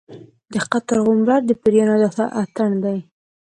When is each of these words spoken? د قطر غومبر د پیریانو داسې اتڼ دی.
د 0.53 0.55
قطر 0.71 0.97
غومبر 1.05 1.39
د 1.45 1.51
پیریانو 1.61 1.95
داسې 2.03 2.25
اتڼ 2.41 2.69
دی. 2.83 2.97